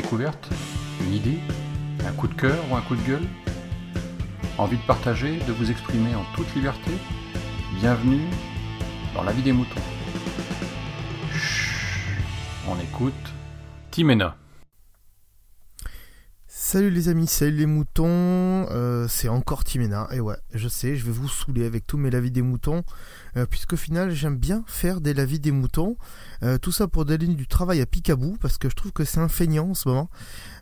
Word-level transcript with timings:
découverte 0.00 0.48
Une 1.02 1.12
idée 1.12 1.38
Un 2.06 2.12
coup 2.12 2.26
de 2.26 2.34
cœur 2.34 2.58
ou 2.70 2.76
un 2.76 2.80
coup 2.80 2.96
de 2.96 3.02
gueule 3.02 3.26
Envie 4.56 4.78
de 4.78 4.82
partager, 4.82 5.38
de 5.46 5.52
vous 5.52 5.70
exprimer 5.70 6.14
en 6.14 6.24
toute 6.34 6.54
liberté 6.54 6.90
Bienvenue 7.80 8.24
dans 9.14 9.22
la 9.22 9.32
vie 9.32 9.42
des 9.42 9.52
moutons. 9.52 9.80
Chut, 11.32 12.22
on 12.68 12.76
écoute 12.80 13.12
Timena. 13.90 14.36
Salut 16.72 16.90
les 16.90 17.08
amis, 17.08 17.26
salut 17.26 17.56
les 17.56 17.66
moutons, 17.66 18.06
euh, 18.70 19.08
c'est 19.08 19.28
encore 19.28 19.64
Timena, 19.64 20.06
et 20.12 20.20
ouais, 20.20 20.36
je 20.54 20.68
sais, 20.68 20.94
je 20.94 21.04
vais 21.04 21.10
vous 21.10 21.28
saouler 21.28 21.66
avec 21.66 21.84
tous 21.84 21.98
mes 21.98 22.10
lavis 22.10 22.30
des 22.30 22.42
moutons, 22.42 22.84
euh, 23.36 23.44
puisque 23.44 23.72
au 23.72 23.76
final 23.76 24.12
j'aime 24.12 24.36
bien 24.36 24.62
faire 24.68 25.00
des 25.00 25.12
lavis 25.12 25.40
des 25.40 25.50
moutons, 25.50 25.96
euh, 26.44 26.58
tout 26.58 26.70
ça 26.70 26.86
pour 26.86 27.04
donner 27.04 27.26
du 27.26 27.48
travail 27.48 27.80
à 27.80 27.86
Picabou, 27.86 28.36
parce 28.40 28.56
que 28.56 28.70
je 28.70 28.76
trouve 28.76 28.92
que 28.92 29.04
c'est 29.04 29.18
un 29.18 29.26
feignant 29.26 29.70
en 29.70 29.74
ce 29.74 29.88
moment. 29.88 30.10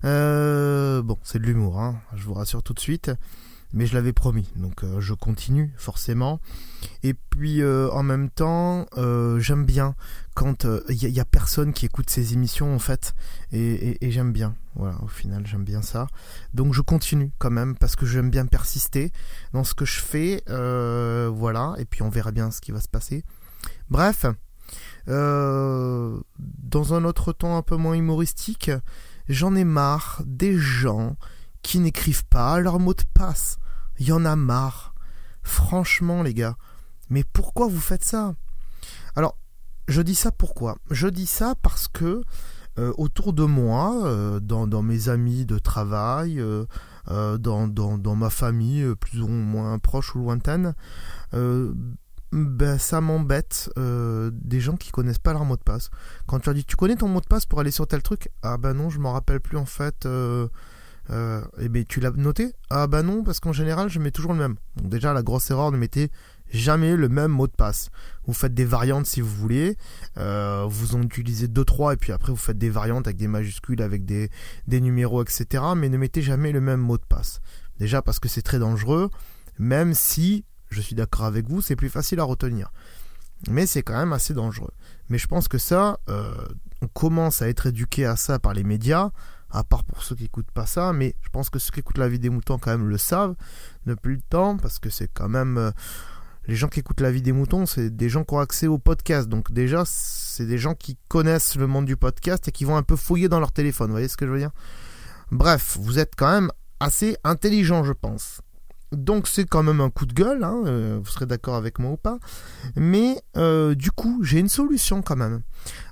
bon, 0.03 1.19
c'est 1.25 1.41
de 1.41 1.45
l'humour, 1.45 1.79
hein, 1.79 2.01
je 2.17 2.25
vous 2.25 2.33
rassure 2.33 2.63
tout 2.63 2.73
de 2.73 2.81
suite 2.81 3.11
mais 3.73 3.87
je 3.87 3.95
l'avais 3.95 4.13
promis, 4.13 4.49
donc 4.57 4.83
euh, 4.83 5.01
je 5.01 5.15
continue 5.15 5.73
forcément. 5.77 6.41
Et 7.03 7.15
puis 7.15 7.63
euh, 7.63 7.91
en 7.91 8.03
même 8.03 8.31
temps, 8.31 8.87
euh, 8.97 9.39
j'aime 9.41 9.65
bien 9.65 9.95
quand 10.35 10.67
il 10.89 10.97
y, 10.97 11.21
a 11.21 11.25
personne 11.25 11.73
qui 11.73 11.85
écoute 11.87 12.09
ces 12.09 12.33
émissions 12.33 12.73
en 12.73 12.79
fait, 12.79 13.15
et, 13.53 13.99
j'aime 14.11 14.33
bien. 14.33 14.55
Voilà, 14.77 14.97
au 15.03 15.09
final, 15.09 15.45
j'aime 15.45 15.65
bien 15.65 15.83
ça. 15.83 16.07
Donc 16.55 16.73
je 16.75 16.81
continue 16.81 17.33
quand 17.39 17.51
même 17.51 17.77
parce 17.77 17.97
que 17.97 18.07
j'aime 18.07 18.31
bien 18.31 18.47
persister 18.47 19.11
dans 19.53 19.65
ce 19.65 19.75
que 19.75 19.85
je 19.85 20.01
fais. 20.01 20.45
voilà, 20.47 21.75
et 21.79 21.85
puis 21.85 22.03
on 22.03 22.09
verra 22.09 22.31
bien 22.31 22.53
ce 22.53 22.61
qui 22.61 22.71
va 22.71 22.81
se 22.81 22.89
passer. 22.89 23.25
Bref, 23.91 24.27
dans 25.09 26.95
un 26.95 27.05
autre 27.05 27.33
temps 27.33 27.57
un 27.57 27.63
peu 27.63 27.77
moins 27.77 27.95
humoristique, 27.95 28.71
j'en 29.29 29.57
ai 29.57 29.65
marre 29.65 30.23
des 30.25 30.57
gens 30.57 31.17
qui 31.63 31.81
n'écrivent 31.81 32.27
pas 32.27 32.61
leur 32.61 32.79
mot 32.79 32.95
de 32.95 33.03
passe. 33.13 33.59
Y 33.99 34.13
en 34.13 34.25
a 34.25 34.37
marre. 34.37 34.95
Franchement, 35.43 36.23
les 36.23 36.35
gars. 36.35 36.57
Mais 37.11 37.25
pourquoi 37.25 37.69
vous 37.69 37.81
faites 37.81 38.05
ça? 38.05 38.35
Alors, 39.17 39.39
je 39.89 40.03
dis 40.03 40.15
ça 40.15 40.31
pourquoi? 40.31 40.77
Je 40.91 41.09
dis 41.09 41.27
ça 41.27 41.55
parce 41.63 41.89
que 41.89 42.23
euh, 42.79 42.93
autour 42.97 43.33
de 43.33 43.45
moi, 43.45 44.07
euh, 44.07 44.39
dans, 44.41 44.83
mes 44.83 45.09
amis 45.09 45.45
de 45.45 45.59
travail, 45.59 46.39
euh, 46.41 46.67
dans, 47.39 47.67
dans, 47.67 48.15
ma 48.15 48.31
famille 48.31 48.95
plus 49.01 49.21
ou 49.21 49.29
moins 49.29 49.79
proche 49.79 50.15
ou 50.15 50.21
lointaine, 50.21 50.75
ben, 51.33 52.79
ça 52.79 53.01
m'embête 53.01 53.71
des 53.77 54.61
gens 54.61 54.77
qui 54.77 54.91
connaissent 54.91 55.19
pas 55.19 55.33
leur 55.33 55.45
mot 55.45 55.57
de 55.57 55.63
passe. 55.63 55.91
Quand 56.27 56.39
tu 56.39 56.47
leur 56.47 56.55
dis 56.55 56.65
tu 56.65 56.77
connais 56.77 56.97
ton 56.97 57.09
mot 57.09 57.21
de 57.21 57.27
passe 57.27 57.47
pour 57.47 57.61
aller 57.61 57.71
sur 57.71 57.87
tel 57.87 58.03
truc, 58.03 58.29
ah 58.43 58.59
ben 58.59 58.75
non, 58.75 58.91
je 58.91 59.01
m'en 59.01 59.13
rappelle 59.13 59.41
plus 59.41 59.57
en 59.57 59.67
fait. 59.67 60.07
Euh, 61.11 61.43
eh 61.59 61.69
bien, 61.69 61.85
tu 61.89 62.01
l'as 62.01 62.11
noté? 62.11 62.53
Ah 62.71 62.87
bah 62.87 63.03
non, 63.03 63.23
parce 63.23 63.41
qu'en 63.41 63.53
général, 63.53 63.89
je 63.89 63.99
mets 63.99 64.11
toujours 64.11 64.33
le 64.33 64.39
même. 64.39 64.57
Donc 64.77 64.91
déjà, 64.91 65.13
la 65.13 65.23
grosse 65.23 65.51
erreur, 65.51 65.73
ne 65.73 65.79
mettez 65.79 66.11
jamais 66.53 66.97
le 66.97 67.09
même 67.09 67.31
mot 67.31 67.47
de 67.47 67.53
passe. 67.53 67.91
Vous 68.27 68.33
faites 68.33 68.55
des 68.55 68.65
variantes 68.65 69.07
si 69.07 69.21
vous 69.21 69.35
voulez. 69.35 69.77
Euh, 70.19 70.67
vous 70.69 70.95
en 70.95 71.03
utilisez 71.03 71.49
2-3 71.49 71.95
et 71.95 71.97
puis 71.97 72.13
après, 72.13 72.33
vous 72.33 72.39
faites 72.39 72.59
des 72.59 72.71
variantes 72.71 73.07
avec 73.07 73.17
des 73.17 73.29
majuscules, 73.29 73.83
avec 73.83 74.05
des, 74.05 74.31
des 74.67 74.81
numéros, 74.81 75.23
etc. 75.23 75.65
Mais 75.77 75.89
ne 75.89 75.97
mettez 75.97 76.23
jamais 76.23 76.53
le 76.53 76.61
même 76.61 76.81
mot 76.81 76.99
de 76.99 77.05
passe. 77.09 77.41
Déjà 77.79 78.03
parce 78.03 78.19
que 78.19 78.29
c'est 78.29 78.43
très 78.43 78.59
dangereux, 78.59 79.09
même 79.59 79.95
si, 79.95 80.45
je 80.71 80.81
suis 80.81 80.95
d'accord 80.95 81.25
avec 81.25 81.49
vous, 81.49 81.63
c'est 81.63 81.77
plus 81.77 81.89
facile 81.89 82.21
à 82.21 82.25
retenir. 82.25 82.71
Mais 83.49 83.67
c'est 83.67 83.83
quand 83.83 83.97
même 83.97 84.13
assez 84.13 84.35
dangereux. 84.35 84.73
Mais 85.09 85.19
je 85.19 85.29
pense 85.29 85.49
que 85.49 85.59
ça, 85.59 86.01
euh, 86.09 86.35
on 86.83 86.89
commence 86.89 87.41
à 87.41 87.49
être 87.49 87.67
éduqué 87.67 88.05
à 88.05 88.17
ça 88.17 88.39
par 88.39 88.53
les 88.53 88.65
médias 88.65 89.11
à 89.51 89.65
part 89.65 89.85
pour 89.85 90.03
ceux 90.03 90.15
qui 90.15 90.25
écoutent 90.25 90.51
pas 90.51 90.67
ça, 90.67 90.93
mais 90.93 91.15
je 91.23 91.29
pense 91.31 91.51
que 91.51 91.59
ceux 91.59 91.71
qui 91.71 91.81
écoutent 91.81 91.99
la 91.99 92.09
vie 92.09 92.19
des 92.19 92.31
moutons 92.31 92.59
quand 92.59 92.71
même 92.71 92.89
le 92.89 92.99
savent 92.99 93.35
depuis 93.87 94.15
le 94.15 94.21
temps, 94.21 94.57
parce 94.57 94.79
que 94.79 94.91
c'est 94.91 95.09
quand 95.13 95.29
même... 95.29 95.59
Euh, 95.59 95.71
les 96.49 96.57
gens 96.57 96.69
qui 96.69 96.81
écoutent 96.81 97.03
la 97.03 97.11
vie 97.11 97.21
des 97.21 97.33
moutons, 97.33 97.67
c'est 97.67 97.91
des 97.91 98.09
gens 98.09 98.25
qui 98.25 98.35
ont 98.35 98.39
accès 98.39 98.67
au 98.67 98.79
podcast. 98.79 99.29
Donc 99.29 99.53
déjà, 99.53 99.83
c'est 99.85 100.47
des 100.47 100.57
gens 100.57 100.75
qui 100.75 100.97
connaissent 101.09 101.57
le 101.57 101.67
monde 101.67 101.85
du 101.85 101.97
podcast 101.97 102.49
et 102.49 102.53
qui 102.53 102.65
vont 102.65 102.77
un 102.77 102.83
peu 102.83 102.97
fouiller 102.97 103.29
dans 103.29 103.39
leur 103.39 103.53
téléphone. 103.53 103.89
Vous 103.89 103.93
voyez 103.93 104.09
ce 104.09 104.17
que 104.17 104.27
je 104.27 104.31
veux 104.31 104.39
dire? 104.39 104.53
Bref, 105.31 105.77
vous 105.79 105.99
êtes 105.99 106.15
quand 106.17 106.31
même 106.31 106.51
assez 106.81 107.19
intelligent, 107.23 107.85
je 107.85 107.93
pense. 107.93 108.41
Donc 108.93 109.29
c'est 109.29 109.45
quand 109.45 109.63
même 109.63 109.83
un 109.83 109.91
coup 109.91 110.07
de 110.07 110.15
gueule, 110.15 110.43
hein, 110.43 110.63
euh, 110.65 110.99
vous 111.03 111.11
serez 111.11 111.27
d'accord 111.27 111.57
avec 111.57 111.79
moi 111.79 111.91
ou 111.91 111.97
pas. 111.99 112.19
Mais 112.75 113.21
euh, 113.37 113.75
du 113.75 113.91
coup, 113.91 114.25
j'ai 114.25 114.39
une 114.39 114.49
solution 114.49 115.03
quand 115.03 115.17
même. 115.17 115.43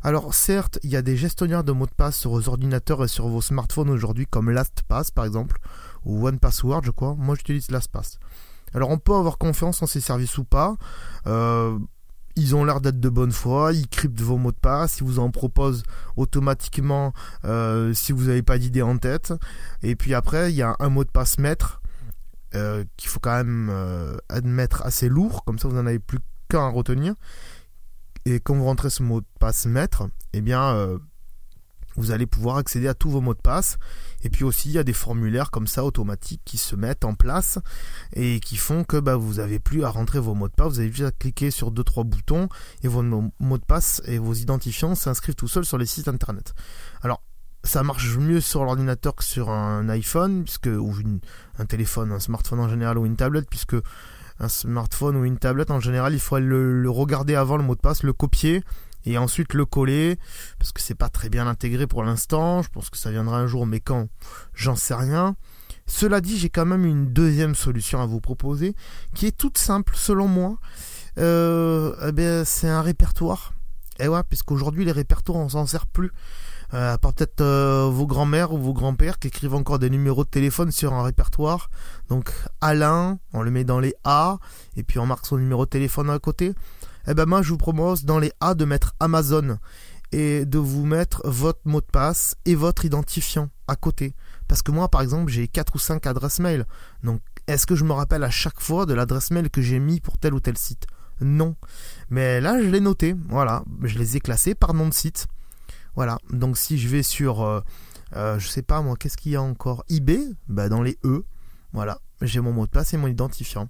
Alors 0.02 0.34
certes, 0.34 0.78
il 0.82 0.90
y 0.90 0.96
a 0.96 1.02
des 1.02 1.16
gestionnaires 1.16 1.64
de 1.64 1.72
mots 1.72 1.86
de 1.86 1.94
passe 1.94 2.16
sur 2.16 2.30
vos 2.30 2.48
ordinateurs 2.48 3.04
et 3.04 3.08
sur 3.08 3.28
vos 3.28 3.40
smartphones 3.40 3.90
aujourd'hui, 3.90 4.26
comme 4.26 4.50
LastPass 4.50 5.10
par 5.10 5.24
exemple, 5.24 5.58
ou 6.04 6.26
OnePassword, 6.26 6.84
je 6.84 6.90
crois. 6.90 7.14
Moi 7.18 7.34
j'utilise 7.34 7.70
LastPass. 7.70 8.18
Alors 8.74 8.90
on 8.90 8.98
peut 8.98 9.14
avoir 9.14 9.38
confiance 9.38 9.82
en 9.82 9.86
ces 9.86 10.00
services 10.00 10.38
ou 10.38 10.44
pas. 10.44 10.76
Euh, 11.26 11.78
ils 12.38 12.54
ont 12.54 12.64
l'air 12.64 12.82
d'être 12.82 13.00
de 13.00 13.08
bonne 13.08 13.32
foi, 13.32 13.72
ils 13.72 13.88
cryptent 13.88 14.20
vos 14.20 14.36
mots 14.36 14.52
de 14.52 14.56
passe, 14.56 14.98
ils 14.98 15.04
vous 15.04 15.18
en 15.18 15.30
proposent 15.30 15.84
automatiquement 16.16 17.14
si 17.94 18.12
vous 18.12 18.24
n'avez 18.24 18.42
pas 18.42 18.58
d'idée 18.58 18.82
en 18.82 18.98
tête. 18.98 19.32
Et 19.82 19.96
puis 19.96 20.12
après, 20.12 20.52
il 20.52 20.56
y 20.56 20.62
a 20.62 20.76
un 20.78 20.90
mot 20.90 21.04
de 21.04 21.10
passe 21.10 21.38
maître 21.38 21.80
euh, 22.56 22.84
qu'il 22.96 23.10
faut 23.10 23.20
quand 23.20 23.36
même 23.36 23.68
euh, 23.70 24.16
admettre 24.28 24.82
assez 24.82 25.08
lourd, 25.08 25.44
comme 25.44 25.58
ça 25.58 25.68
vous 25.68 25.74
n'en 25.74 25.86
avez 25.86 25.98
plus 25.98 26.20
qu'un 26.48 26.66
à 26.66 26.68
retenir. 26.68 27.14
Et 28.26 28.40
quand 28.40 28.56
vous 28.56 28.64
rentrez 28.64 28.90
ce 28.90 29.04
mot 29.04 29.20
de 29.20 29.26
passe 29.38 29.66
maître, 29.66 30.08
eh 30.32 30.40
bien, 30.40 30.74
euh, 30.74 30.98
vous 31.94 32.10
allez 32.10 32.26
pouvoir 32.26 32.56
accéder 32.56 32.88
à 32.88 32.94
tous 32.94 33.08
vos 33.08 33.20
mots 33.20 33.34
de 33.34 33.40
passe. 33.40 33.78
Et 34.24 34.30
puis 34.30 34.42
aussi, 34.42 34.68
il 34.68 34.72
y 34.72 34.78
a 34.78 34.82
des 34.82 34.92
formulaires 34.92 35.52
comme 35.52 35.68
ça 35.68 35.84
automatiques 35.84 36.42
qui 36.44 36.58
se 36.58 36.74
mettent 36.74 37.04
en 37.04 37.14
place 37.14 37.60
et 38.14 38.40
qui 38.40 38.56
font 38.56 38.82
que 38.82 38.96
bah, 38.96 39.14
vous 39.14 39.34
n'avez 39.34 39.60
plus 39.60 39.84
à 39.84 39.90
rentrer 39.90 40.18
vos 40.18 40.34
mots 40.34 40.48
de 40.48 40.54
passe. 40.54 40.72
Vous 40.72 40.80
avez 40.80 40.90
juste 40.90 41.08
à 41.08 41.12
cliquer 41.12 41.52
sur 41.52 41.70
2-3 41.70 42.02
boutons 42.02 42.48
et 42.82 42.88
vos 42.88 43.02
mots 43.02 43.58
de 43.58 43.64
passe 43.64 44.02
et 44.06 44.18
vos 44.18 44.34
identifiants 44.34 44.96
s'inscrivent 44.96 45.36
tout 45.36 45.46
seuls 45.46 45.64
sur 45.64 45.78
les 45.78 45.86
sites 45.86 46.08
internet. 46.08 46.52
Alors, 47.02 47.22
ça 47.62 47.84
marche 47.84 48.16
mieux 48.16 48.40
sur 48.40 48.64
l'ordinateur 48.64 49.14
que 49.14 49.22
sur 49.22 49.50
un 49.50 49.88
iPhone, 49.88 50.42
puisque, 50.42 50.66
ou 50.66 50.92
un 51.58 51.66
téléphone, 51.66 52.10
un 52.10 52.20
smartphone 52.20 52.58
en 52.58 52.68
général, 52.68 52.98
ou 52.98 53.06
une 53.06 53.16
tablette, 53.16 53.48
puisque 53.48 53.76
un 54.38 54.48
smartphone 54.48 55.16
ou 55.16 55.24
une 55.24 55.38
tablette 55.38 55.70
en 55.70 55.80
général, 55.80 56.14
il 56.14 56.20
faut 56.20 56.38
le, 56.38 56.88
regarder 56.88 57.34
avant 57.34 57.56
le 57.56 57.62
mot 57.62 57.74
de 57.74 57.80
passe, 57.80 58.02
le 58.02 58.12
copier 58.12 58.62
et 59.04 59.18
ensuite 59.18 59.54
le 59.54 59.64
coller, 59.64 60.18
parce 60.58 60.72
que 60.72 60.80
c'est 60.80 60.96
pas 60.96 61.08
très 61.08 61.28
bien 61.28 61.46
intégré 61.46 61.86
pour 61.86 62.02
l'instant. 62.02 62.62
Je 62.62 62.68
pense 62.68 62.90
que 62.90 62.98
ça 62.98 63.10
viendra 63.10 63.38
un 63.38 63.46
jour, 63.46 63.64
mais 63.64 63.78
quand, 63.78 64.08
j'en 64.52 64.74
sais 64.74 64.94
rien. 64.94 65.36
Cela 65.86 66.20
dit, 66.20 66.36
j'ai 66.36 66.50
quand 66.50 66.66
même 66.66 66.84
une 66.84 67.12
deuxième 67.12 67.54
solution 67.54 68.02
à 68.02 68.06
vous 68.06 68.20
proposer, 68.20 68.74
qui 69.14 69.26
est 69.26 69.36
toute 69.36 69.58
simple 69.58 69.92
selon 69.94 70.26
moi. 70.26 70.58
Euh, 71.18 72.12
eh 72.16 72.44
c'est 72.44 72.68
un 72.68 72.82
répertoire. 72.82 73.55
Et 73.98 74.08
ouais, 74.08 74.22
puisqu'aujourd'hui 74.28 74.84
les 74.84 74.92
répertoires 74.92 75.38
on 75.38 75.48
s'en 75.48 75.66
sert 75.66 75.86
plus. 75.86 76.12
Euh, 76.74 76.96
peut-être 76.98 77.40
euh, 77.42 77.88
vos 77.90 78.06
grands-mères 78.06 78.52
ou 78.52 78.58
vos 78.58 78.72
grands-pères 78.72 79.18
qui 79.18 79.28
écrivent 79.28 79.54
encore 79.54 79.78
des 79.78 79.90
numéros 79.90 80.24
de 80.24 80.28
téléphone 80.28 80.72
sur 80.72 80.92
un 80.92 81.02
répertoire. 81.02 81.70
Donc 82.08 82.32
Alain, 82.60 83.18
on 83.32 83.42
le 83.42 83.50
met 83.50 83.64
dans 83.64 83.78
les 83.78 83.94
A, 84.04 84.38
et 84.76 84.82
puis 84.82 84.98
on 84.98 85.06
marque 85.06 85.26
son 85.26 85.36
numéro 85.36 85.64
de 85.64 85.70
téléphone 85.70 86.10
à 86.10 86.18
côté. 86.18 86.54
Eh 87.08 87.14
ben 87.14 87.26
moi 87.26 87.42
je 87.42 87.50
vous 87.50 87.56
propose 87.56 88.04
dans 88.04 88.18
les 88.18 88.32
A 88.40 88.54
de 88.54 88.64
mettre 88.64 88.94
Amazon 88.98 89.58
et 90.12 90.44
de 90.44 90.58
vous 90.58 90.84
mettre 90.84 91.22
votre 91.24 91.60
mot 91.64 91.80
de 91.80 91.86
passe 91.86 92.36
et 92.44 92.56
votre 92.56 92.84
identifiant 92.84 93.48
à 93.68 93.76
côté. 93.76 94.14
Parce 94.48 94.62
que 94.62 94.72
moi 94.72 94.88
par 94.88 95.02
exemple 95.02 95.30
j'ai 95.30 95.46
4 95.46 95.76
ou 95.76 95.78
5 95.78 96.04
adresses 96.06 96.40
mail. 96.40 96.66
Donc 97.04 97.20
est-ce 97.46 97.66
que 97.66 97.76
je 97.76 97.84
me 97.84 97.92
rappelle 97.92 98.24
à 98.24 98.30
chaque 98.30 98.60
fois 98.60 98.86
de 98.86 98.94
l'adresse 98.94 99.30
mail 99.30 99.50
que 99.50 99.62
j'ai 99.62 99.78
mis 99.78 100.00
pour 100.00 100.18
tel 100.18 100.34
ou 100.34 100.40
tel 100.40 100.58
site? 100.58 100.86
Non. 101.20 101.56
Mais 102.10 102.40
là 102.40 102.62
je 102.62 102.68
l'ai 102.68 102.80
noté, 102.80 103.14
voilà, 103.28 103.64
je 103.82 103.98
les 103.98 104.16
ai 104.16 104.20
classés 104.20 104.54
par 104.54 104.74
nom 104.74 104.88
de 104.88 104.94
site. 104.94 105.26
Voilà, 105.96 106.18
donc 106.30 106.58
si 106.58 106.76
je 106.78 106.88
vais 106.88 107.02
sur, 107.02 107.40
euh, 107.40 107.60
euh, 108.14 108.38
je 108.38 108.48
sais 108.48 108.62
pas 108.62 108.82
moi, 108.82 108.96
qu'est-ce 108.96 109.16
qu'il 109.16 109.32
y 109.32 109.36
a 109.36 109.42
encore? 109.42 109.82
eBay, 109.88 110.20
bah 110.46 110.68
dans 110.68 110.82
les 110.82 110.98
E, 111.04 111.24
voilà, 111.72 112.00
j'ai 112.20 112.40
mon 112.40 112.52
mot 112.52 112.66
de 112.66 112.70
passe 112.70 112.92
et 112.92 112.98
mon 112.98 113.08
identifiant. 113.08 113.68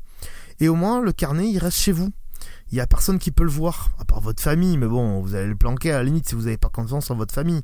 Et 0.58 0.68
au 0.68 0.74
moins, 0.74 1.00
le 1.00 1.12
carnet, 1.12 1.48
il 1.48 1.58
reste 1.58 1.78
chez 1.78 1.92
vous. 1.92 2.12
Il 2.70 2.74
n'y 2.74 2.80
a 2.80 2.86
personne 2.88 3.20
qui 3.20 3.30
peut 3.30 3.44
le 3.44 3.50
voir, 3.50 3.90
à 4.00 4.04
part 4.04 4.20
votre 4.20 4.42
famille, 4.42 4.76
mais 4.76 4.88
bon, 4.88 5.20
vous 5.20 5.36
allez 5.36 5.46
le 5.46 5.54
planquer 5.54 5.92
à 5.92 5.98
la 5.98 6.02
limite 6.02 6.28
si 6.28 6.34
vous 6.34 6.42
n'avez 6.42 6.56
pas 6.56 6.68
confiance 6.68 7.10
en 7.12 7.14
votre 7.14 7.32
famille. 7.32 7.62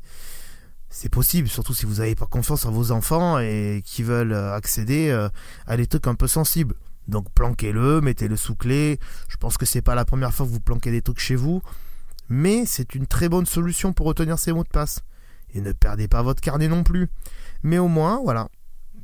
C'est 0.90 1.08
possible, 1.08 1.49
surtout 1.49 1.75
si 1.75 1.84
vous 1.84 1.96
n'avez 1.96 2.14
pas 2.14 2.26
confiance 2.26 2.64
en 2.64 2.70
vos 2.70 2.93
enfants 2.93 3.40
et 3.40 3.82
qui 3.84 4.05
veulent 4.05 4.32
euh, 4.32 4.55
accéder 4.55 5.11
à 5.67 5.76
des 5.76 5.87
trucs 5.88 6.06
un 6.06 6.14
peu 6.14 6.29
sensibles. 6.29 6.76
Donc 7.08 7.31
planquez-le, 7.34 8.00
mettez-le 8.00 8.37
sous 8.37 8.54
clé. 8.54 8.99
Je 9.28 9.37
pense 9.37 9.56
que 9.56 9.66
c'est 9.66 9.82
pas 9.82 9.94
la 9.94 10.04
première 10.04 10.32
fois 10.32 10.46
que 10.46 10.50
vous 10.52 10.60
planquez 10.60 10.90
des 10.90 11.02
trucs 11.02 11.20
chez 11.20 11.37
vous 11.37 11.62
mais 12.32 12.64
c'est 12.64 12.94
une 12.94 13.06
très 13.06 13.28
bonne 13.28 13.44
solution 13.44 13.93
pour 13.93 14.06
retenir 14.06 14.38
ces 14.38 14.52
mots 14.52 14.64
de 14.64 14.69
passe. 14.69 15.00
Et 15.52 15.60
ne 15.60 15.72
perdez 15.72 16.08
pas 16.08 16.22
votre 16.22 16.40
carnet 16.40 16.66
non 16.66 16.82
plus. 16.82 17.08
Mais 17.62 17.76
au 17.76 17.88
moins, 17.88 18.20
voilà, 18.25 18.49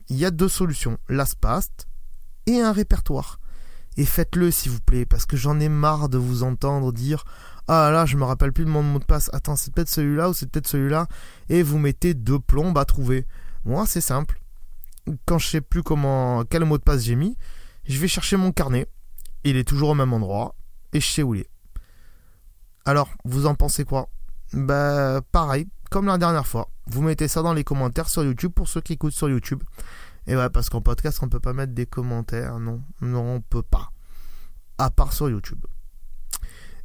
il 0.09 0.17
y 0.17 0.25
a 0.25 0.31
deux 0.31 0.49
solutions, 0.49 0.97
LastPass 1.11 1.69
et 2.47 2.61
un 2.61 2.73
répertoire. 2.73 3.39
Et 3.99 4.07
faites-le 4.07 4.51
s'il 4.51 4.73
vous 4.73 4.81
plaît, 4.81 5.05
parce 5.05 5.27
que 5.27 5.37
j'en 5.37 5.61
ai 5.61 5.69
marre 5.69 6.09
de 6.09 6.17
vous 6.17 6.43
entendre 6.43 6.91
dire 6.91 7.25
Ah 7.67 7.91
là, 7.91 8.07
je 8.07 8.17
me 8.17 8.25
rappelle 8.25 8.55
plus 8.55 8.65
de 8.65 8.71
mon 8.71 8.83
mot 8.83 8.99
de 8.99 9.05
passe. 9.05 9.29
Attends, 9.35 9.57
c'est 9.57 9.75
peut-être 9.75 9.91
celui-là 9.91 10.31
ou 10.31 10.33
c'est 10.33 10.51
peut-être 10.51 10.69
celui-là. 10.69 11.07
Et 11.51 11.63
vous 11.63 11.79
mettez 11.79 12.15
deux 12.15 12.39
plombes 12.39 12.79
à 12.79 12.87
trouver. 12.87 13.27
Moi, 13.67 13.85
c'est 13.87 14.01
simple. 14.01 14.41
Quand 15.27 15.39
je 15.39 15.49
sais 15.49 15.61
plus 15.61 15.83
comment 15.83 16.45
quel 16.45 16.65
mot 16.65 16.79
de 16.79 16.83
passe 16.83 17.03
j'ai 17.03 17.17
mis, 17.17 17.37
je 17.89 17.99
vais 17.99 18.09
chercher 18.09 18.37
mon 18.37 18.53
carnet. 18.53 18.87
Il 19.45 19.57
est 19.57 19.67
toujours 19.67 19.91
au 19.91 19.95
même 19.95 20.13
endroit. 20.13 20.55
Et 20.93 21.01
je 21.01 21.07
sais 21.07 21.23
où 21.23 21.35
il 21.35 21.43
est. 21.43 21.51
Alors, 22.85 23.11
vous 23.25 23.47
en 23.47 23.55
pensez 23.55 23.85
quoi? 23.85 24.09
Bah, 24.53 25.21
pareil, 25.33 25.69
comme 25.91 26.07
la 26.07 26.19
dernière 26.19 26.47
fois. 26.47 26.71
Vous 26.87 27.03
mettez 27.03 27.29
ça 27.29 27.43
dans 27.43 27.53
les 27.53 27.65
commentaires 27.65 28.09
sur 28.09 28.25
YouTube 28.25 28.53
pour 28.55 28.69
ceux 28.69 28.81
qui 28.81 28.95
écoutent 28.95 29.13
sur 29.13 29.29
YouTube. 29.29 29.63
Et 30.27 30.37
ouais, 30.37 30.49
parce 30.51 30.71
qu'en 30.71 30.81
podcast, 30.81 31.19
on 31.23 31.29
peut 31.29 31.41
pas 31.41 31.53
mettre 31.53 31.75
des 31.75 31.87
commentaires. 31.87 32.59
Non, 32.59 32.83
non, 33.01 33.37
on 33.37 33.41
peut 33.41 33.63
pas. 33.63 33.91
À 34.79 34.91
part 34.91 35.13
sur 35.13 35.29
YouTube. 35.29 35.65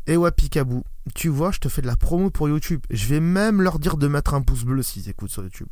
Et 0.08 0.18
ouais, 0.18 0.32
Picabou, 0.32 0.84
tu 1.16 1.28
vois, 1.30 1.52
je 1.52 1.60
te 1.60 1.70
fais 1.70 1.82
de 1.82 1.88
la 1.88 1.98
promo 1.98 2.30
pour 2.30 2.48
YouTube. 2.48 2.82
Je 2.90 3.08
vais 3.08 3.20
même 3.20 3.62
leur 3.62 3.80
dire 3.80 3.98
de 3.98 4.08
mettre 4.08 4.34
un 4.34 4.42
pouce 4.42 4.64
bleu 4.64 4.82
s'ils 4.82 5.10
écoutent 5.10 5.32
sur 5.32 5.44
YouTube. 5.44 5.68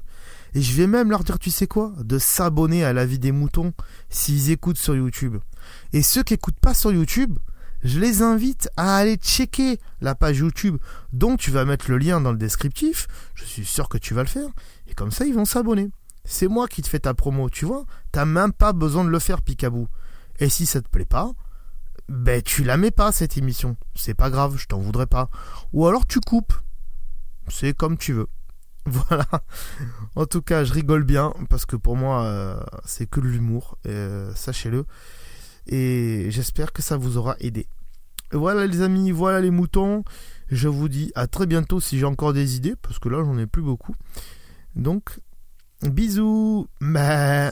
Et 0.53 0.61
je 0.61 0.75
vais 0.75 0.87
même 0.87 1.09
leur 1.09 1.23
dire, 1.23 1.39
tu 1.39 1.51
sais 1.51 1.67
quoi, 1.67 1.93
de 2.03 2.19
s'abonner 2.19 2.83
à 2.83 2.93
la 2.93 3.05
vie 3.05 3.19
des 3.19 3.31
moutons 3.31 3.73
s'ils 4.09 4.51
écoutent 4.51 4.77
sur 4.77 4.95
YouTube. 4.95 5.37
Et 5.93 6.01
ceux 6.01 6.23
qui 6.23 6.33
écoutent 6.33 6.59
pas 6.59 6.73
sur 6.73 6.91
YouTube, 6.91 7.37
je 7.83 7.99
les 7.99 8.21
invite 8.21 8.69
à 8.77 8.97
aller 8.97 9.15
checker 9.15 9.79
la 10.01 10.15
page 10.15 10.39
YouTube 10.39 10.77
dont 11.13 11.37
tu 11.37 11.49
vas 11.49 11.65
mettre 11.65 11.89
le 11.89 11.97
lien 11.97 12.21
dans 12.21 12.31
le 12.31 12.37
descriptif. 12.37 13.07
Je 13.33 13.45
suis 13.45 13.65
sûr 13.65 13.89
que 13.89 13.97
tu 13.97 14.13
vas 14.13 14.23
le 14.23 14.27
faire. 14.27 14.49
Et 14.87 14.93
comme 14.93 15.11
ça, 15.11 15.25
ils 15.25 15.33
vont 15.33 15.45
s'abonner. 15.45 15.89
C'est 16.23 16.47
moi 16.47 16.67
qui 16.67 16.81
te 16.81 16.89
fais 16.89 16.99
ta 16.99 17.13
promo, 17.13 17.49
tu 17.49 17.65
vois. 17.65 17.85
T'as 18.11 18.25
même 18.25 18.53
pas 18.53 18.73
besoin 18.73 19.03
de 19.03 19.09
le 19.09 19.19
faire, 19.19 19.41
Picabou. 19.41 19.87
Et 20.39 20.49
si 20.49 20.65
ça 20.65 20.81
te 20.81 20.89
plaît 20.89 21.05
pas, 21.05 21.31
ben 22.09 22.41
tu 22.41 22.63
la 22.63 22.77
mets 22.77 22.91
pas 22.91 23.11
cette 23.11 23.37
émission. 23.37 23.77
C'est 23.95 24.13
pas 24.13 24.29
grave, 24.29 24.57
je 24.57 24.67
t'en 24.67 24.79
voudrais 24.79 25.07
pas. 25.07 25.29
Ou 25.73 25.87
alors 25.87 26.05
tu 26.05 26.19
coupes. 26.19 26.53
C'est 27.47 27.75
comme 27.75 27.97
tu 27.97 28.13
veux. 28.13 28.27
Voilà. 28.85 29.27
En 30.15 30.25
tout 30.25 30.41
cas, 30.41 30.63
je 30.63 30.73
rigole 30.73 31.03
bien 31.03 31.33
parce 31.49 31.67
que 31.67 31.75
pour 31.75 31.95
moi, 31.95 32.23
euh, 32.23 32.59
c'est 32.83 33.07
que 33.07 33.19
de 33.19 33.27
l'humour. 33.27 33.77
Euh, 33.85 34.33
sachez-le. 34.35 34.85
Et 35.67 36.27
j'espère 36.31 36.73
que 36.73 36.81
ça 36.81 36.97
vous 36.97 37.17
aura 37.17 37.35
aidé. 37.39 37.67
Voilà 38.31 38.65
les 38.65 38.81
amis, 38.81 39.11
voilà 39.11 39.39
les 39.39 39.51
moutons. 39.51 40.03
Je 40.49 40.67
vous 40.67 40.89
dis 40.89 41.11
à 41.15 41.27
très 41.27 41.45
bientôt 41.45 41.79
si 41.79 41.99
j'ai 41.99 42.05
encore 42.05 42.33
des 42.33 42.55
idées 42.55 42.75
parce 42.81 42.97
que 42.97 43.09
là 43.09 43.23
j'en 43.23 43.37
ai 43.37 43.45
plus 43.45 43.61
beaucoup. 43.61 43.95
Donc 44.75 45.19
Bisous. 45.83 46.67
Mais... 46.79 47.51